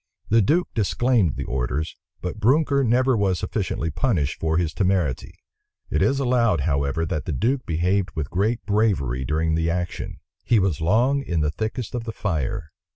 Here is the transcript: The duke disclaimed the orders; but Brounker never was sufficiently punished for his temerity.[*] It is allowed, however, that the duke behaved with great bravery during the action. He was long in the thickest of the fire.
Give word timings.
The 0.29 0.41
duke 0.41 0.67
disclaimed 0.73 1.35
the 1.35 1.43
orders; 1.43 1.95
but 2.21 2.39
Brounker 2.39 2.83
never 2.83 3.15
was 3.15 3.37
sufficiently 3.37 3.91
punished 3.91 4.39
for 4.39 4.57
his 4.57 4.73
temerity.[*] 4.73 5.35
It 5.91 6.01
is 6.01 6.19
allowed, 6.19 6.61
however, 6.61 7.05
that 7.05 7.25
the 7.25 7.31
duke 7.31 7.67
behaved 7.67 8.09
with 8.15 8.31
great 8.31 8.65
bravery 8.65 9.23
during 9.25 9.53
the 9.53 9.69
action. 9.69 10.19
He 10.43 10.57
was 10.57 10.81
long 10.81 11.21
in 11.21 11.41
the 11.41 11.51
thickest 11.51 11.93
of 11.93 12.05
the 12.05 12.13
fire. 12.13 12.71